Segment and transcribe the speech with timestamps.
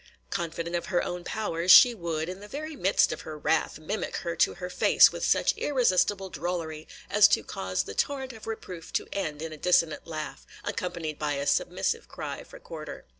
[0.31, 4.15] Confident of her own powers, she would, in the very midst of her wrath, mimic
[4.15, 8.91] her to her face with such irresistible drollery as to cause the torrent of reproof
[8.93, 13.05] to end in a dissonant laugh, accompanied by a submissive cry for quarter.